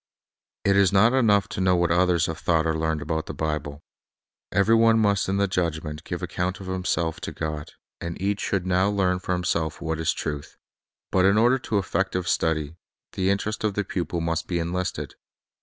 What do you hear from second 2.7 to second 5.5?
learned about the Bible. Every *one must in the